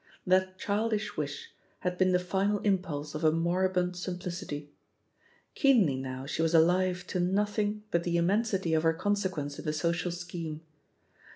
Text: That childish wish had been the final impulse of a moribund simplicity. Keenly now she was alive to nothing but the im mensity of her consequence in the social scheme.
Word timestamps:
That 0.25 0.57
childish 0.57 1.15
wish 1.15 1.51
had 1.81 1.95
been 1.99 2.11
the 2.11 2.17
final 2.17 2.57
impulse 2.61 3.13
of 3.13 3.23
a 3.23 3.31
moribund 3.31 3.95
simplicity. 3.95 4.71
Keenly 5.53 5.95
now 5.95 6.25
she 6.25 6.41
was 6.41 6.55
alive 6.55 7.05
to 7.05 7.19
nothing 7.19 7.83
but 7.91 8.03
the 8.03 8.17
im 8.17 8.25
mensity 8.29 8.75
of 8.75 8.81
her 8.81 8.93
consequence 8.93 9.59
in 9.59 9.65
the 9.65 9.73
social 9.73 10.09
scheme. 10.09 10.61